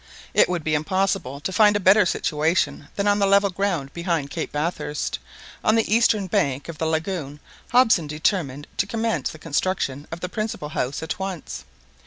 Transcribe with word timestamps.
It 0.33 0.49
would 0.49 0.63
be 0.63 0.73
impossible 0.73 1.39
to 1.41 1.51
find 1.53 1.75
a 1.75 1.79
better 1.79 2.07
situation 2.07 2.87
than 2.95 3.07
on 3.07 3.19
the 3.19 3.27
level 3.27 3.51
ground 3.51 3.93
behind 3.93 4.31
Cape 4.31 4.51
Bathurst, 4.51 5.19
on 5.63 5.75
the 5.75 5.93
eastern 5.93 6.25
bank 6.25 6.67
of 6.67 6.79
the 6.79 6.87
lagoon 6.87 7.39
Hobson 7.69 8.07
determined 8.07 8.65
to 8.77 8.87
commence 8.87 9.29
the 9.29 9.37
construction 9.37 10.07
of 10.11 10.19
the 10.21 10.27
principal 10.27 10.69
house 10.69 11.03
at 11.03 11.19
once. 11.19 11.65